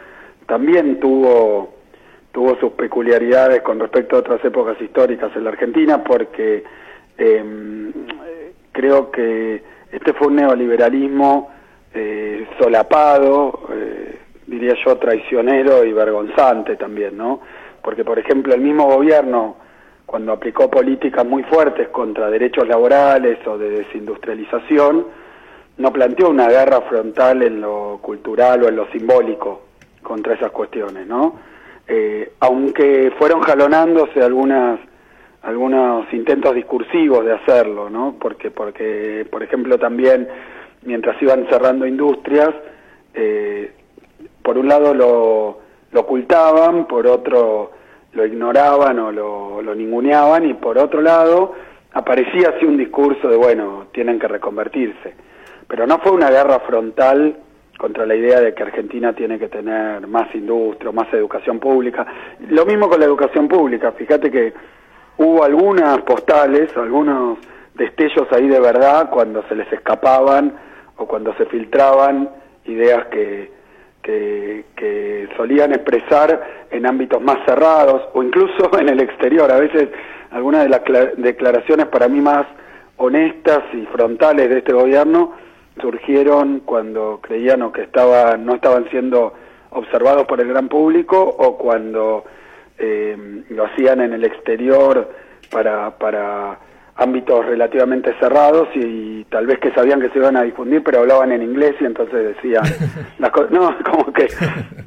también 0.46 1.00
tuvo, 1.00 1.74
tuvo 2.32 2.56
sus 2.60 2.74
peculiaridades 2.74 3.62
con 3.62 3.80
respecto 3.80 4.16
a 4.16 4.20
otras 4.20 4.44
épocas 4.46 4.80
históricas 4.80 5.32
en 5.36 5.44
la 5.44 5.50
Argentina, 5.50 6.04
porque 6.04 6.64
em, 7.18 7.92
creo 8.72 9.12
que 9.12 9.64
este 9.92 10.14
fue 10.14 10.28
un 10.28 10.36
neoliberalismo 10.36 11.50
eh, 11.94 12.48
solapado, 12.60 13.68
eh, 13.74 14.20
diría 14.46 14.76
yo, 14.86 14.98
traicionero 14.98 15.84
y 15.84 15.92
vergonzante 15.92 16.76
también, 16.76 17.18
¿no? 17.18 17.42
Porque, 17.82 18.06
por 18.06 18.20
ejemplo, 18.20 18.54
el 18.54 18.62
mismo 18.62 18.86
gobierno 18.86 19.67
cuando 20.08 20.32
aplicó 20.32 20.70
políticas 20.72 21.26
muy 21.26 21.44
fuertes 21.44 21.90
contra 21.90 22.30
derechos 22.30 22.66
laborales 22.66 23.46
o 23.46 23.58
de 23.58 23.70
desindustrialización, 23.70 25.06
no 25.78 25.94
planteó 25.94 26.30
una 26.30 26.48
guerra 26.48 26.80
frontal 26.82 27.44
en 27.44 27.60
lo 27.60 28.00
cultural 28.02 28.64
o 28.64 28.70
en 28.70 28.78
lo 28.78 28.88
simbólico 28.88 29.64
contra 30.02 30.34
esas 30.34 30.52
cuestiones, 30.52 31.06
¿no? 31.06 31.36
Eh, 31.86 32.32
aunque 32.40 33.12
fueron 33.20 33.42
jalonándose 33.42 34.24
algunas 34.24 34.80
algunos 35.44 36.12
intentos 36.14 36.56
discursivos 36.56 37.24
de 37.26 37.34
hacerlo, 37.34 37.90
¿no? 37.90 38.16
Porque 38.20 38.50
porque 38.50 39.28
por 39.30 39.44
ejemplo 39.44 39.78
también 39.78 40.28
mientras 40.84 41.22
iban 41.22 41.48
cerrando 41.50 41.86
industrias, 41.86 42.50
eh, 43.14 43.74
por 44.42 44.58
un 44.58 44.70
lado 44.70 44.94
lo, 44.94 45.60
lo 45.92 46.00
ocultaban, 46.00 46.88
por 46.88 47.08
otro 47.08 47.72
lo 48.18 48.26
ignoraban 48.26 48.98
o 49.00 49.12
lo, 49.12 49.76
ninguneaban 49.76 50.50
y 50.50 50.56
por 50.56 50.78
otro 50.80 51.02
lado 51.02 51.54
aparecía 51.94 52.50
así 52.50 52.66
un 52.66 52.76
discurso 52.76 53.30
de 53.30 53.38
bueno, 53.38 53.88
tienen 53.94 54.20
que 54.20 54.28
reconvertirse. 54.28 55.14
Pero 55.68 55.86
no 55.86 56.00
fue 56.00 56.14
una 56.14 56.30
guerra 56.32 56.60
frontal 56.62 57.38
contra 57.78 58.08
la 58.08 58.16
idea 58.16 58.42
de 58.42 58.56
que 58.56 58.64
Argentina 58.64 59.14
tiene 59.14 59.38
que 59.38 59.50
tener 59.50 60.08
más 60.08 60.34
industria, 60.34 60.92
más 60.92 61.14
educación 61.14 61.60
pública. 61.60 62.08
Lo 62.50 62.66
mismo 62.66 62.90
con 62.90 63.00
la 63.00 63.06
educación 63.06 63.48
pública, 63.48 63.92
fíjate 63.92 64.32
que 64.32 64.54
hubo 65.18 65.44
algunas 65.44 66.02
postales, 66.02 66.76
algunos 66.76 67.38
destellos 67.76 68.28
ahí 68.32 68.48
de 68.48 68.60
verdad 68.60 69.12
cuando 69.12 69.44
se 69.48 69.54
les 69.54 69.72
escapaban 69.72 70.58
o 70.96 71.06
cuando 71.06 71.36
se 71.36 71.46
filtraban 71.46 72.30
ideas 72.66 73.06
que, 73.08 73.57
que, 74.76 75.28
solían 75.36 75.72
expresar 75.72 76.66
en 76.72 76.86
ámbitos 76.86 77.22
más 77.22 77.38
cerrados 77.46 78.02
o 78.14 78.24
incluso 78.24 78.72
en 78.80 78.90
el 78.90 79.00
exterior. 79.02 79.52
A 79.52 79.60
veces 79.60 79.90
algunas 80.32 80.64
de 80.64 80.70
las 80.70 80.82
declaraciones 81.18 81.88
para 81.88 82.08
mí 82.08 82.22
más 82.22 82.46
honestas 82.98 83.64
y 83.74 83.86
frontales 83.88 84.50
de 84.50 84.60
este 84.60 84.74
gobierno 84.74 85.34
surgieron 85.80 86.62
cuando 86.62 87.20
creían 87.22 87.62
o 87.62 87.72
que 87.72 87.84
estaban, 87.84 88.46
no 88.46 88.56
estaban 88.56 88.90
siendo 88.90 89.34
observados 89.70 90.26
por 90.26 90.42
el 90.42 90.48
gran 90.48 90.70
público 90.70 91.22
o 91.22 91.58
cuando 91.58 92.26
eh, 92.80 93.44
lo 93.50 93.66
hacían 93.66 94.02
en 94.02 94.14
el 94.14 94.24
exterior 94.24 95.12
para, 95.52 95.92
para 96.00 96.58
ámbitos 96.98 97.46
relativamente 97.46 98.14
cerrados 98.20 98.68
y, 98.76 99.24
tal 99.30 99.46
vez 99.46 99.60
que 99.60 99.72
sabían 99.72 100.02
que 100.02 100.10
se 100.10 100.20
iban 100.20 100.36
a 100.36 100.44
difundir, 100.44 100.82
pero 100.84 101.00
hablaban 101.00 101.32
en 101.32 101.44
inglés 101.44 101.76
y 101.80 101.86
entonces 101.86 102.36
decían, 102.36 102.64
las 103.20 103.32
no, 103.52 103.76
como 103.92 104.12
que 104.14 104.28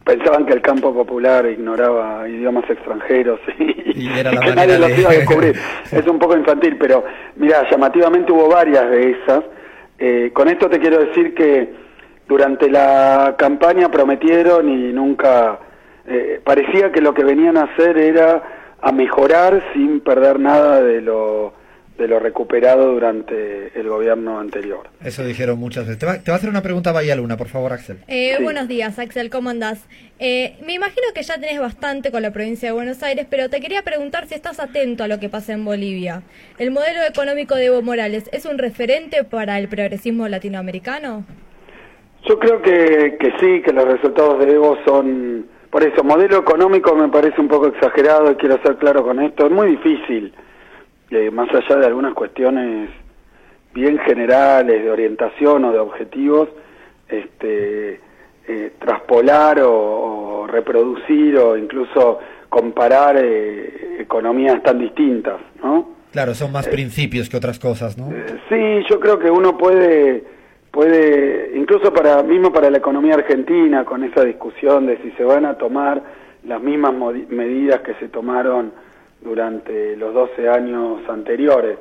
pensaban 0.04 0.44
que 0.46 0.54
el 0.54 0.62
campo 0.62 0.92
popular 0.92 1.46
ignoraba 1.46 2.28
idiomas 2.28 2.68
extranjeros 2.68 3.38
y, 3.58 4.08
que 4.08 4.54
nadie 4.54 4.78
los 4.78 4.98
iba 4.98 5.10
a 5.10 5.14
descubrir. 5.14 5.56
es 5.90 6.06
un 6.06 6.18
poco 6.18 6.36
infantil, 6.36 6.76
pero 6.78 7.04
mira, 7.36 7.68
llamativamente 7.70 8.32
hubo 8.32 8.48
varias 8.48 8.90
de 8.90 9.10
esas. 9.10 9.44
Eh, 9.98 10.30
con 10.32 10.48
esto 10.48 10.68
te 10.68 10.80
quiero 10.80 10.98
decir 10.98 11.34
que 11.34 11.72
durante 12.26 12.70
la 12.70 13.34
campaña 13.38 13.90
prometieron 13.90 14.68
y 14.68 14.92
nunca 14.92 15.58
eh, 16.06 16.40
parecía 16.42 16.90
que 16.90 17.00
lo 17.00 17.12
que 17.12 17.24
venían 17.24 17.56
a 17.56 17.64
hacer 17.64 17.98
era 17.98 18.42
a 18.80 18.92
mejorar 18.92 19.62
sin 19.74 20.00
perder 20.00 20.40
nada 20.40 20.82
de 20.82 21.02
lo 21.02 21.59
de 21.98 22.08
lo 22.08 22.18
recuperado 22.18 22.92
durante 22.92 23.78
el 23.78 23.88
gobierno 23.88 24.40
anterior. 24.40 24.88
Eso 25.04 25.22
dijeron 25.24 25.58
muchas 25.58 25.86
veces. 25.86 25.98
Te 25.98 26.06
va, 26.06 26.12
a 26.12 26.34
hacer 26.36 26.48
una 26.48 26.62
pregunta 26.62 26.92
Bahía 26.92 27.14
Luna, 27.14 27.36
por 27.36 27.48
favor, 27.48 27.72
Axel. 27.72 27.98
Eh, 28.08 28.38
buenos 28.42 28.68
días, 28.68 28.98
Axel, 28.98 29.28
¿cómo 29.28 29.50
andás? 29.50 29.86
Eh, 30.18 30.56
me 30.64 30.72
imagino 30.72 31.06
que 31.14 31.22
ya 31.22 31.34
tenés 31.34 31.60
bastante 31.60 32.10
con 32.10 32.22
la 32.22 32.30
provincia 32.30 32.70
de 32.70 32.72
Buenos 32.72 33.02
Aires, 33.02 33.26
pero 33.28 33.50
te 33.50 33.60
quería 33.60 33.82
preguntar 33.82 34.26
si 34.26 34.34
estás 34.34 34.60
atento 34.60 35.04
a 35.04 35.08
lo 35.08 35.20
que 35.20 35.28
pasa 35.28 35.52
en 35.52 35.64
Bolivia. 35.64 36.22
¿El 36.58 36.70
modelo 36.70 37.02
económico 37.02 37.54
de 37.54 37.66
Evo 37.66 37.82
Morales 37.82 38.30
es 38.32 38.46
un 38.46 38.56
referente 38.56 39.24
para 39.24 39.58
el 39.58 39.68
progresismo 39.68 40.26
latinoamericano? 40.26 41.24
Yo 42.26 42.38
creo 42.38 42.62
que, 42.62 43.16
que 43.20 43.32
sí, 43.40 43.62
que 43.62 43.72
los 43.72 43.84
resultados 43.84 44.44
de 44.44 44.52
Evo 44.52 44.78
son... 44.86 45.46
Por 45.70 45.84
eso, 45.84 46.02
modelo 46.02 46.38
económico 46.38 46.96
me 46.96 47.08
parece 47.08 47.40
un 47.40 47.48
poco 47.48 47.68
exagerado 47.68 48.32
y 48.32 48.34
quiero 48.36 48.60
ser 48.62 48.76
claro 48.76 49.04
con 49.04 49.20
esto. 49.20 49.46
Es 49.46 49.52
muy 49.52 49.68
difícil 49.76 50.32
más 51.32 51.48
allá 51.52 51.76
de 51.76 51.86
algunas 51.86 52.14
cuestiones 52.14 52.90
bien 53.74 53.98
generales 53.98 54.82
de 54.82 54.90
orientación 54.90 55.64
o 55.64 55.72
de 55.72 55.78
objetivos, 55.78 56.48
este, 57.08 58.00
eh, 58.46 58.72
traspolar 58.78 59.60
o, 59.62 60.46
reproducir 60.46 61.36
o 61.36 61.56
incluso 61.56 62.18
comparar 62.48 63.16
eh, 63.16 63.98
economías 64.00 64.60
tan 64.62 64.78
distintas, 64.78 65.40
¿no? 65.62 65.90
Claro, 66.10 66.34
son 66.34 66.50
más 66.50 66.66
eh, 66.66 66.70
principios 66.70 67.28
que 67.28 67.36
otras 67.36 67.60
cosas, 67.60 67.96
¿no? 67.96 68.08
sí, 68.48 68.84
yo 68.88 68.98
creo 68.98 69.20
que 69.20 69.30
uno 69.30 69.56
puede, 69.56 70.24
puede, 70.72 71.52
incluso 71.54 71.92
para 71.92 72.20
mismo 72.24 72.52
para 72.52 72.68
la 72.70 72.78
economía 72.78 73.14
argentina, 73.14 73.84
con 73.84 74.02
esa 74.02 74.24
discusión 74.24 74.86
de 74.86 74.96
si 75.02 75.12
se 75.12 75.22
van 75.22 75.44
a 75.44 75.54
tomar 75.54 76.02
las 76.44 76.60
mismas 76.60 76.92
medidas 77.28 77.80
que 77.82 77.94
se 77.94 78.08
tomaron 78.08 78.72
durante 79.22 79.96
los 79.96 80.14
12 80.14 80.48
años 80.48 81.00
anteriores. 81.08 81.78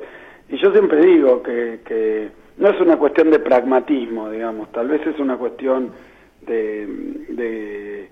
Y 0.48 0.56
yo 0.58 0.72
siempre 0.72 1.00
digo 1.04 1.42
que, 1.42 1.80
que 1.84 2.28
no 2.58 2.68
es 2.68 2.80
una 2.80 2.96
cuestión 2.96 3.30
de 3.30 3.38
pragmatismo, 3.38 4.30
digamos, 4.30 4.70
tal 4.72 4.88
vez 4.88 5.06
es 5.06 5.18
una 5.18 5.36
cuestión 5.36 5.90
de, 6.42 6.86
de, 7.28 8.08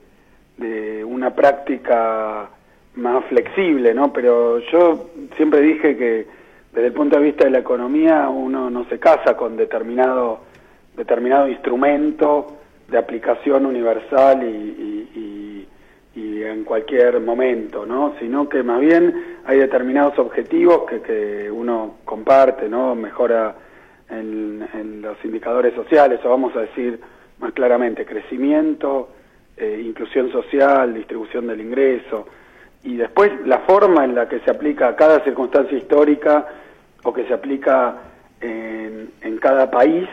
de 0.57 1.05
una 1.05 1.35
práctica 1.35 2.49
más 2.97 3.25
flexible, 3.27 3.95
¿no? 3.95 4.13
Pero 4.13 4.59
yo 4.71 5.11
siempre 5.37 5.61
dije 5.61 5.97
que 5.97 6.27
desde 6.73 6.87
el 6.87 6.93
punto 6.93 7.17
de 7.17 7.25
vista 7.25 7.45
de 7.45 7.51
la 7.51 7.59
economía 7.59 8.29
uno 8.29 8.71
no 8.71 8.85
se 8.87 8.99
casa 8.99 9.37
con 9.37 9.57
determinado, 9.57 10.41
determinado 10.97 11.49
instrumento 11.49 12.59
de 12.89 12.99
aplicación 12.99 13.67
universal 13.67 14.43
y, 14.43 14.47
y 14.47 14.99
y 15.15 15.58
en 16.19 16.65
cualquier 16.65 17.21
momento, 17.21 17.87
¿no? 17.87 18.15
Sino 18.19 18.49
que 18.49 18.63
más 18.63 18.81
bien 18.81 19.39
hay 19.45 19.59
determinados 19.59 20.19
objetivos 20.19 20.85
que, 20.89 21.01
que 21.01 21.51
uno 21.51 21.97
comparte, 22.05 22.69
¿no? 22.69 22.95
Mejora 22.95 23.55
en, 24.11 25.03
los 25.03 25.23
indicadores 25.25 25.75
sociales, 25.75 26.21
o 26.25 26.31
vamos 26.31 26.55
a 26.57 26.61
decir 26.61 27.01
más 27.39 27.53
claramente, 27.53 28.05
crecimiento, 28.05 29.11
eh, 29.57 29.83
inclusión 29.85 30.31
social, 30.33 30.95
distribución 30.95 31.47
del 31.47 31.61
ingreso, 31.61 32.27
y 32.83 32.97
después 32.97 33.31
la 33.45 33.61
forma 33.61 34.05
en 34.05 34.15
la 34.15 34.29
que 34.29 34.41
se 34.41 34.51
aplica 34.51 34.89
a 34.89 34.97
cada 34.97 35.23
circunstancia 35.25 35.77
histórica 35.77 36.47
o 37.05 37.13
que 37.13 37.27
se 37.27 37.35
aplica 37.35 37.97
en, 38.41 39.11
en 39.21 39.39
cada 39.39 39.71
país, 39.71 40.09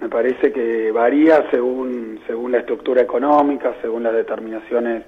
me 0.00 0.08
parece 0.08 0.52
que 0.52 0.90
varía 0.92 1.48
según, 1.50 2.20
según 2.26 2.52
la 2.52 2.58
estructura 2.58 3.02
económica, 3.02 3.74
según 3.80 4.02
las 4.02 4.12
determinaciones 4.12 5.04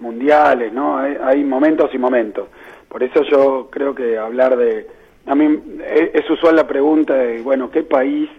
mundiales, 0.00 0.72
¿no? 0.72 0.98
Hay, 0.98 1.44
momentos 1.44 1.90
y 1.92 1.98
momentos. 1.98 2.48
Por 2.88 3.02
eso 3.02 3.22
yo 3.22 3.68
creo 3.70 3.94
que 3.94 4.18
hablar 4.18 4.56
de... 4.56 4.86
A 5.26 5.34
mí 5.34 5.60
es, 5.84 6.28
usual 6.30 6.56
la 6.56 6.66
pregunta 6.66 7.14
de, 7.14 7.42
bueno, 7.42 7.70
¿qué 7.70 7.82
país 7.82 8.30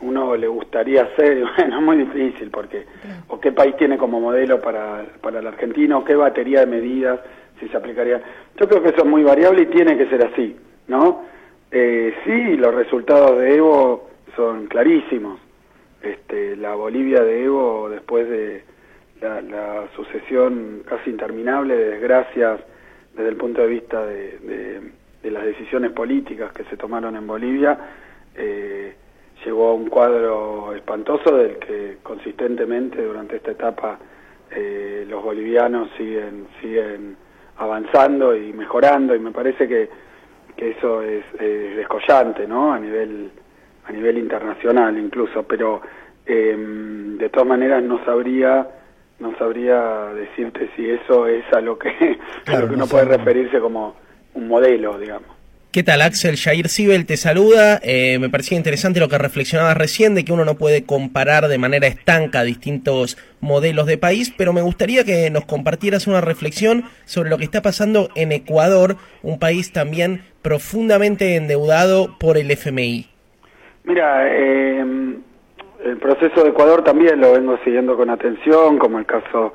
uno 0.00 0.36
le 0.36 0.48
gustaría 0.48 1.08
ser? 1.16 1.44
Bueno, 1.56 1.78
es 1.78 1.82
muy 1.82 1.96
difícil 1.98 2.50
porque... 2.50 2.86
¿O 3.28 3.40
qué 3.40 3.52
país 3.52 3.76
tiene 3.76 3.98
como 3.98 4.20
modelo 4.20 4.60
para, 4.60 5.04
para 5.20 5.40
el 5.40 5.46
argentino? 5.46 6.04
¿Qué 6.04 6.14
batería 6.14 6.60
de 6.60 6.66
medidas 6.66 7.20
si 7.60 7.68
se 7.68 7.76
aplicaría? 7.76 8.22
Yo 8.58 8.68
creo 8.68 8.82
que 8.82 8.90
eso 8.90 9.04
es 9.04 9.06
muy 9.06 9.22
variable 9.22 9.62
y 9.62 9.66
tiene 9.66 9.96
que 9.96 10.06
ser 10.06 10.24
así, 10.24 10.56
¿no? 10.88 11.22
Eh, 11.70 12.14
sí, 12.24 12.56
los 12.56 12.74
resultados 12.74 13.38
de 13.38 13.56
Evo 13.56 14.08
son 14.36 14.66
clarísimos. 14.66 15.40
Este, 16.02 16.56
la 16.56 16.74
Bolivia 16.74 17.22
de 17.22 17.44
Evo, 17.44 17.88
después 17.88 18.28
de 18.28 18.62
la, 19.20 19.88
sucesión 19.94 20.82
casi 20.86 21.10
interminable 21.10 21.76
de 21.76 21.90
desgracias 21.90 22.60
desde 23.14 23.28
el 23.28 23.36
punto 23.36 23.62
de 23.62 23.66
vista 23.68 24.04
de, 24.04 24.92
las 25.22 25.44
decisiones 25.44 25.92
políticas 25.92 26.52
que 26.52 26.64
se 26.64 26.76
tomaron 26.76 27.16
en 27.16 27.26
Bolivia, 27.26 27.78
eh, 28.34 28.94
llegó 29.44 29.68
a 29.70 29.74
un 29.74 29.88
cuadro 29.88 30.74
espantoso 30.74 31.36
del 31.36 31.56
que 31.58 31.98
consistentemente 32.02 33.02
durante 33.02 33.36
esta 33.36 33.52
etapa 33.52 33.98
eh, 34.50 35.04
los 35.08 35.22
bolivianos 35.22 35.90
siguen 35.96 36.46
siguen 36.60 37.16
avanzando 37.56 38.36
y 38.36 38.52
mejorando 38.52 39.14
y 39.14 39.18
me 39.18 39.30
parece 39.30 39.68
que, 39.68 39.88
que 40.56 40.70
eso 40.70 41.02
es, 41.02 41.24
descollante 41.38 42.46
no 42.46 42.72
a 42.72 42.78
nivel 42.78 43.30
a 43.86 43.92
nivel 43.92 44.18
internacional 44.18 44.96
incluso 44.98 45.42
pero 45.44 45.80
em, 46.26 47.16
de 47.18 47.28
todas 47.28 47.48
maneras 47.48 47.82
no 47.82 48.04
sabría 48.04 48.66
no 49.18 49.36
sabría 49.38 49.80
decirte 50.14 50.68
si 50.76 50.90
eso 50.90 51.26
es 51.26 51.44
a 51.52 51.60
lo 51.60 51.78
que, 51.78 51.88
a 52.46 52.58
lo 52.58 52.68
que 52.68 52.74
uno 52.74 52.86
puede 52.86 53.04
referirse 53.04 53.58
como 53.60 53.96
un 54.34 54.48
modelo 54.48 54.98
digamos 54.98 55.34
¿Qué 55.74 55.82
tal, 55.82 56.02
Axel? 56.02 56.36
Jair 56.36 56.68
Sibel 56.68 57.04
te 57.04 57.16
saluda. 57.16 57.80
Eh, 57.82 58.20
me 58.20 58.30
parecía 58.30 58.56
interesante 58.56 59.00
lo 59.00 59.08
que 59.08 59.18
reflexionabas 59.18 59.76
recién, 59.76 60.14
de 60.14 60.24
que 60.24 60.32
uno 60.32 60.44
no 60.44 60.54
puede 60.54 60.84
comparar 60.84 61.48
de 61.48 61.58
manera 61.58 61.88
estanca 61.88 62.44
distintos 62.44 63.18
modelos 63.40 63.86
de 63.86 63.98
país, 63.98 64.32
pero 64.38 64.52
me 64.52 64.62
gustaría 64.62 65.02
que 65.02 65.30
nos 65.30 65.46
compartieras 65.46 66.06
una 66.06 66.20
reflexión 66.20 66.84
sobre 67.06 67.28
lo 67.28 67.38
que 67.38 67.44
está 67.44 67.60
pasando 67.60 68.08
en 68.14 68.30
Ecuador, 68.30 68.98
un 69.24 69.40
país 69.40 69.72
también 69.72 70.22
profundamente 70.42 71.34
endeudado 71.34 72.16
por 72.20 72.38
el 72.38 72.52
FMI. 72.52 73.08
Mira, 73.82 74.28
eh, 74.30 74.84
el 75.84 75.98
proceso 75.98 76.42
de 76.42 76.50
Ecuador 76.50 76.82
también 76.82 77.20
lo 77.20 77.32
vengo 77.32 77.58
siguiendo 77.64 77.96
con 77.96 78.10
atención, 78.10 78.78
como 78.78 78.98
el 78.98 79.06
caso 79.06 79.52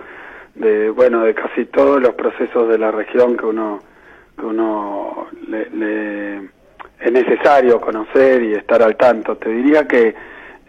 de, 0.55 0.89
bueno, 0.89 1.23
de 1.23 1.33
casi 1.33 1.65
todos 1.65 2.01
los 2.01 2.13
procesos 2.13 2.69
de 2.69 2.77
la 2.77 2.91
región 2.91 3.35
que 3.35 3.45
uno 3.45 3.79
que 4.37 4.45
uno 4.45 5.27
le, 5.47 6.37
es 6.99 7.11
necesario 7.11 7.81
conocer 7.81 8.41
y 8.43 8.53
estar 8.53 8.81
al 8.81 8.95
tanto. 8.95 9.35
Te 9.35 9.49
diría 9.49 9.85
que 9.87 10.15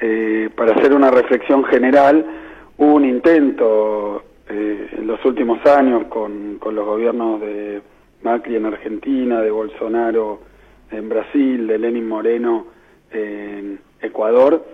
eh, 0.00 0.50
para 0.56 0.72
hacer 0.74 0.92
una 0.92 1.10
reflexión 1.10 1.62
general 1.64 2.24
hubo 2.78 2.94
un 2.94 3.04
intento 3.04 4.24
eh, 4.48 4.88
en 4.98 5.06
los 5.06 5.24
últimos 5.24 5.64
años 5.66 6.06
con, 6.08 6.56
con 6.58 6.74
los 6.74 6.84
gobiernos 6.84 7.40
de 7.40 7.80
Macri 8.22 8.56
en 8.56 8.66
Argentina, 8.66 9.40
de 9.40 9.50
Bolsonaro 9.50 10.40
en 10.90 11.08
Brasil, 11.08 11.66
de 11.66 11.78
Lenin 11.78 12.08
Moreno 12.08 12.66
en 13.12 13.78
Ecuador, 14.00 14.64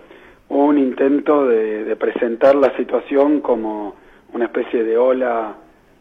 un 0.49 0.77
intento 0.77 1.45
de, 1.47 1.83
de 1.83 1.95
presentar 1.95 2.55
la 2.55 2.75
situación 2.77 3.41
como 3.41 3.95
una 4.33 4.45
especie 4.45 4.83
de 4.83 4.97
ola 4.97 5.55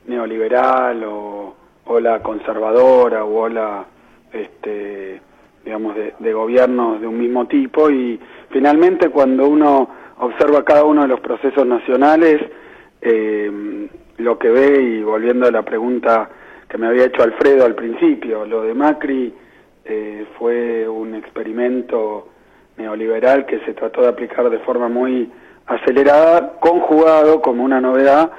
neoliberal 0.07 1.05
o 1.05 1.55
ola 1.87 2.23
conservadora 2.23 3.25
o 3.25 3.35
ola, 3.35 3.85
este, 4.33 5.21
digamos, 5.65 5.95
de, 5.97 6.33
gobiernos 6.33 7.00
de 7.00 7.07
un 7.07 7.19
mismo 7.19 7.47
tipo. 7.47 7.91
Y 7.91 8.21
finalmente 8.50 9.11
cuando 9.11 9.49
uno 9.49 9.88
observa 10.19 10.65
cada 10.65 10.85
uno 10.85 11.03
de 11.03 11.09
los 11.09 11.21
procesos 11.21 11.67
nacionales, 11.67 12.41
eh, 13.00 13.88
lo 14.19 14.38
que 14.38 14.50
ve, 14.50 14.83
y 14.83 15.03
volviendo 15.03 15.47
a 15.47 15.50
la 15.50 15.62
pregunta 15.62 16.31
que 16.69 16.79
me 16.79 16.88
había 16.88 17.05
hecho 17.05 17.23
Alfredo 17.23 17.65
al 17.65 17.75
principio, 17.75 18.45
lo 18.45 18.62
de 18.62 18.75
Macri 18.75 19.33
eh, 19.85 20.26
fue 20.38 20.88
un 20.88 21.15
experimento 21.15 22.29
neoliberal 22.76 23.47
que 23.47 23.61
se 23.61 23.75
trató 23.75 24.02
de 24.02 24.09
aplicar 24.09 24.49
de 24.50 24.59
forma 24.61 24.88
muy 24.88 25.30
acelerada, 25.66 26.54
conjugado 26.61 27.40
como 27.40 27.64
una 27.64 27.80
novedad 27.80 28.30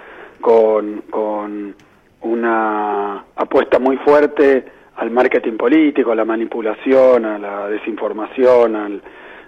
con, 0.41 1.01
con 1.09 1.75
una 2.21 3.25
apuesta 3.35 3.79
muy 3.79 3.97
fuerte 3.97 4.65
al 4.95 5.11
marketing 5.11 5.57
político, 5.57 6.11
a 6.11 6.15
la 6.15 6.25
manipulación, 6.25 7.25
a 7.25 7.37
la 7.37 7.67
desinformación, 7.69 8.75
al, 8.75 9.01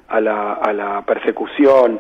a, 0.08 0.22
la, 0.22 0.54
a 0.54 0.74
la 0.74 1.02
persecución. 1.06 2.00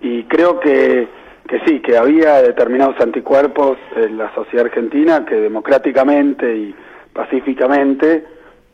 Y 0.00 0.24
creo 0.24 0.60
que, 0.60 1.08
que 1.48 1.60
sí, 1.66 1.80
que 1.80 1.96
había 1.96 2.42
determinados 2.42 3.00
anticuerpos 3.00 3.78
en 3.96 4.18
la 4.18 4.32
sociedad 4.34 4.66
argentina 4.66 5.24
que 5.24 5.36
democráticamente 5.36 6.56
y 6.56 6.74
pacíficamente 7.12 8.24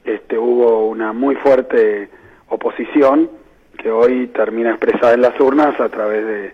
este, 0.04 0.36
hubo 0.36 0.88
una 0.88 1.12
muy 1.12 1.36
fuerte 1.36 2.10
oposición 2.48 3.30
que 3.82 3.90
hoy 3.90 4.28
termina 4.28 4.70
expresada 4.70 5.14
en 5.14 5.22
las 5.22 5.38
urnas 5.40 5.78
a 5.80 5.88
través 5.88 6.26
de, 6.26 6.52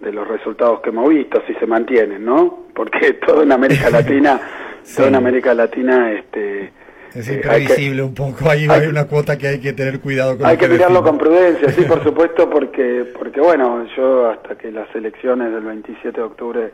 de 0.00 0.12
los 0.12 0.26
resultados 0.26 0.80
que 0.80 0.90
hemos 0.90 1.08
visto, 1.08 1.42
si 1.46 1.54
se 1.54 1.66
mantienen, 1.66 2.24
¿no? 2.24 2.66
Porque 2.74 3.12
todo 3.26 3.42
en 3.42 3.52
América 3.52 3.90
Latina, 3.90 4.40
todo 4.96 5.06
en 5.06 5.14
América 5.14 5.54
Latina, 5.54 6.12
este... 6.12 6.72
Es 7.14 7.28
eh, 7.28 7.34
imprevisible 7.34 8.02
un 8.02 8.14
poco, 8.14 8.48
hay, 8.48 8.68
hay, 8.68 8.86
una 8.86 9.06
cuota 9.06 9.36
que 9.36 9.48
hay 9.48 9.60
que 9.60 9.72
tener 9.72 9.98
cuidado 9.98 10.38
con 10.38 10.46
Hay 10.46 10.56
que, 10.56 10.68
mirarlo 10.68 11.02
con 11.02 11.18
prudencia, 11.18 11.68
sí, 11.70 11.82
por 11.82 12.02
supuesto, 12.04 12.48
porque, 12.48 13.04
porque 13.18 13.40
bueno, 13.40 13.84
yo 13.96 14.30
hasta 14.30 14.56
que 14.56 14.70
las 14.70 14.94
elecciones 14.94 15.52
del 15.52 15.64
27 15.64 16.16
de 16.16 16.22
octubre 16.22 16.70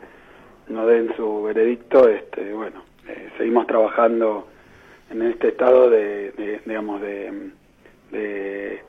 no 0.67 0.85
den 0.85 1.11
su 1.15 1.41
veredicto, 1.43 2.07
este, 2.07 2.53
bueno, 2.53 2.83
eh, 3.07 3.29
seguimos 3.37 3.65
trabajando 3.65 4.47
en 5.09 5.23
este 5.23 5.49
estado 5.49 5.89
de, 5.89 6.31
de 6.33 6.61
digamos, 6.65 7.01
de, 7.01 7.49
de 8.11 8.81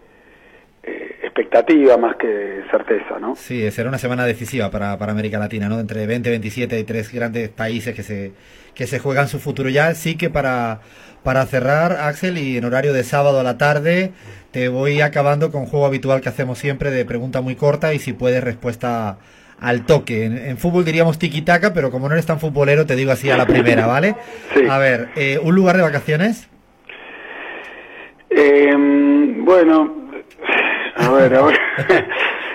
eh, 0.83 1.17
expectativa 1.23 1.97
más 1.97 2.17
que 2.17 2.63
certeza, 2.71 3.19
¿no? 3.21 3.37
Sí, 3.37 3.71
será 3.71 3.89
una 3.89 3.99
semana 3.99 4.27
decisiva 4.27 4.71
para, 4.71 4.99
para 4.99 5.13
América 5.13 5.39
Latina, 5.39 5.69
¿no? 5.69 5.81
Entre 5.81 6.07
20 6.07 6.29
y 6.29 6.33
27 6.33 6.77
hay 6.77 6.85
tres 6.85 7.13
grandes 7.13 7.49
países 7.49 7.95
que 7.95 8.03
se, 8.03 8.33
que 8.75 8.87
se 8.87 8.99
juegan 8.99 9.29
su 9.29 9.39
futuro. 9.39 9.69
Ya 9.69 9.95
sí 9.95 10.17
que 10.17 10.31
para, 10.31 10.81
para 11.23 11.45
cerrar, 11.47 11.93
Axel, 11.93 12.39
y 12.39 12.57
en 12.57 12.65
horario 12.65 12.93
de 12.93 13.05
sábado 13.05 13.41
a 13.41 13.43
la 13.43 13.59
tarde, 13.59 14.13
te 14.51 14.69
voy 14.69 15.01
acabando 15.01 15.51
con 15.51 15.67
juego 15.67 15.87
habitual 15.87 16.21
que 16.21 16.29
hacemos 16.29 16.59
siempre 16.59 16.91
de 16.91 17.05
pregunta 17.05 17.41
muy 17.41 17.55
corta 17.55 17.95
y 17.95 17.99
si 17.99 18.13
puedes 18.13 18.43
respuesta 18.43 19.19
al 19.61 19.85
toque. 19.87 20.25
En, 20.25 20.57
fútbol 20.57 20.85
diríamos 20.85 21.19
tiki-taka, 21.19 21.73
pero 21.75 21.91
como 21.91 22.09
no 22.09 22.15
eres 22.15 22.27
tan 22.27 22.41
futbolero, 22.41 22.87
te 22.87 22.97
digo 22.97 23.11
así 23.11 23.31
a 23.31 23.37
la 23.37 23.47
primera, 23.47 23.87
¿vale? 23.87 24.15
A 24.69 24.79
ver, 24.79 25.09
eh, 25.17 25.39
¿un 25.43 25.55
lugar 25.55 25.77
de 25.77 25.83
vacaciones? 25.83 26.49
Eh, 28.31 28.75
bueno, 29.39 30.08
a 30.99 31.11
ver, 31.11 31.35
a 31.35 31.43
ver. 31.43 31.59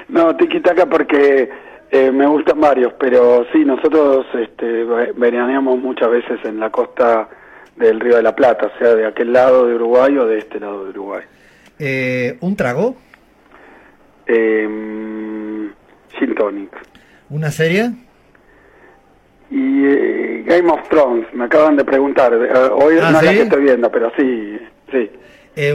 no, 0.10 0.36
tiquitaca 0.36 0.86
porque 0.86 1.50
eh, 1.92 2.12
me 2.12 2.26
gustan 2.26 2.60
varios, 2.60 2.94
pero 3.00 3.46
sí, 3.54 3.64
nosotros 3.64 4.26
este, 4.34 4.84
veraneamos 5.16 5.80
muchas 5.80 6.10
veces 6.10 6.40
en 6.44 6.60
la 6.60 6.72
costa 6.72 7.30
del 7.76 8.00
Río 8.00 8.18
de 8.18 8.24
la 8.24 8.36
Plata, 8.36 8.72
o 8.74 8.80
sea, 8.80 8.96
de 8.96 9.06
aquel 9.06 9.34
lado 9.34 9.68
de 9.68 9.76
Uruguay 9.76 10.18
o 10.18 10.26
de 10.26 10.40
este 10.40 10.60
lado 10.60 10.86
de 10.86 10.90
Uruguay. 10.90 11.24
Eh, 11.80 12.38
¿Un 12.42 12.56
trago? 12.56 12.96
Eh, 14.28 14.68
gin 16.18 16.36
tonic. 16.36 16.72
¿Una 17.30 17.52
serie? 17.52 17.92
Y 19.50 19.86
eh, 19.86 20.44
Game 20.46 20.72
of 20.72 20.88
Thrones, 20.90 21.28
me 21.34 21.46
acaban 21.46 21.76
de 21.76 21.84
preguntar. 21.84 22.34
Eh, 22.34 22.70
hoy 22.72 22.96
ah, 23.02 23.12
no 23.12 23.22
la 23.22 23.32
que 23.32 23.42
estoy 23.42 23.64
viendo, 23.64 23.92
pero 23.92 24.12
sí, 24.18 24.60
sí. 24.92 25.12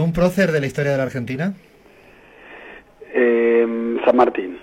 ¿Un 0.00 0.12
prócer 0.12 0.50
de 0.50 0.60
la 0.60 0.66
historia 0.66 0.92
de 0.92 0.98
la 0.98 1.04
Argentina? 1.04 1.54
Eh, 3.12 3.98
San 4.04 4.16
Martín. 4.16 4.58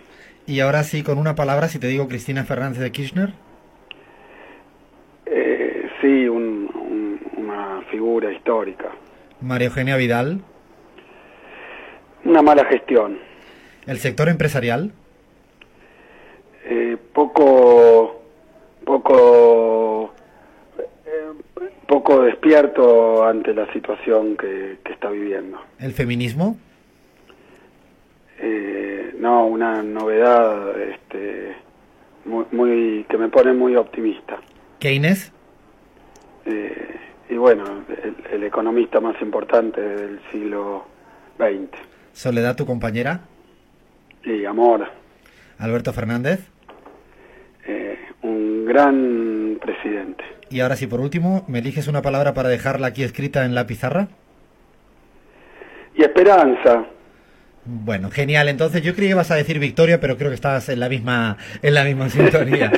Y 0.47 0.59
ahora 0.59 0.83
sí, 0.83 1.03
con 1.03 1.17
una 1.17 1.35
palabra, 1.35 1.67
si 1.67 1.79
te 1.79 1.87
digo 1.87 2.07
Cristina 2.07 2.43
Fernández 2.43 2.79
de 2.79 2.91
Kirchner. 2.91 3.33
Eh, 5.25 5.89
sí, 6.01 6.27
una 6.27 7.81
figura 7.89 8.31
histórica. 8.31 8.91
María 9.41 9.67
Eugenia 9.67 9.97
Vidal. 9.97 10.41
Una 12.23 12.41
mala 12.41 12.65
gestión. 12.65 13.17
¿El 13.87 13.97
sector 13.97 14.29
empresarial? 14.29 14.91
Eh, 16.65 16.97
poco, 17.13 18.23
poco, 18.83 20.13
eh, 20.77 21.61
poco 21.87 22.21
despierto 22.23 23.23
ante 23.25 23.53
la 23.53 23.71
situación 23.73 24.37
que 24.37 24.77
está 24.91 25.09
viviendo. 25.09 25.59
¿El 25.79 25.91
feminismo? 25.91 26.57
Eh, 28.47 29.15
no, 29.17 29.47
una 29.47 29.81
novedad 29.81 30.79
este, 30.79 31.55
muy, 32.25 33.03
que 33.09 33.17
me 33.17 33.27
pone 33.29 33.53
muy 33.53 33.75
optimista. 33.75 34.37
¿Keynes? 34.77 35.31
Eh, 36.45 36.95
y 37.27 37.37
bueno, 37.37 37.63
el, 38.31 38.43
economista 38.43 38.99
más 38.99 39.19
importante 39.19 39.81
del 39.81 40.19
siglo 40.31 40.85
XX. 41.39 41.75
¿Soledad, 42.13 42.55
tu 42.55 42.67
compañera? 42.67 43.21
Y 44.23 44.45
amor. 44.45 44.85
¿Alberto 45.57 45.91
Fernández? 45.91 46.47
Eh, 47.65 47.97
un 48.21 48.63
gran 48.65 49.57
presidente. 49.59 50.23
Y 50.51 50.59
ahora 50.59 50.75
sí, 50.75 50.85
por 50.85 51.01
último, 51.01 51.45
¿me 51.47 51.59
eliges 51.59 51.87
una 51.87 52.03
palabra 52.03 52.35
para 52.35 52.49
dejarla 52.49 52.87
aquí 52.87 53.01
escrita 53.01 53.43
en 53.43 53.55
la 53.55 53.65
pizarra? 53.65 54.07
esperanza. 55.97 56.85
Bueno, 57.65 58.11
genial. 58.11 58.47
Entonces 58.47 58.83
yo 58.83 58.93
creí 58.93 59.07
que 59.07 59.13
ibas 59.13 59.31
a 59.31 59.35
decir 59.35 59.59
victoria, 59.59 59.99
pero 59.99 60.17
creo 60.17 60.29
que 60.29 60.35
estás 60.35 60.69
en 60.69 60.79
la 60.79 60.89
misma, 60.89 61.37
en 61.61 61.73
la 61.73 61.83
misma 61.83 62.09
sintonía. 62.11 62.71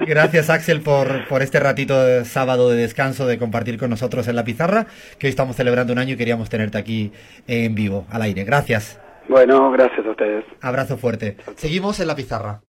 Gracias 0.00 0.48
Axel 0.48 0.80
por, 0.80 1.28
por 1.28 1.42
este 1.42 1.60
ratito 1.60 2.02
de 2.02 2.24
sábado 2.24 2.70
de 2.70 2.78
descanso 2.80 3.26
de 3.26 3.38
compartir 3.38 3.76
con 3.76 3.90
nosotros 3.90 4.26
en 4.28 4.36
la 4.36 4.44
pizarra, 4.44 4.86
que 5.18 5.26
hoy 5.26 5.30
estamos 5.30 5.56
celebrando 5.56 5.92
un 5.92 5.98
año 5.98 6.14
y 6.14 6.16
queríamos 6.16 6.48
tenerte 6.48 6.78
aquí 6.78 7.12
en 7.46 7.74
vivo, 7.74 8.06
al 8.10 8.22
aire. 8.22 8.44
Gracias. 8.44 8.98
Bueno, 9.28 9.70
gracias 9.70 10.06
a 10.06 10.10
ustedes. 10.10 10.44
Abrazo 10.62 10.96
fuerte. 10.96 11.36
Seguimos 11.56 12.00
en 12.00 12.08
la 12.08 12.16
pizarra. 12.16 12.62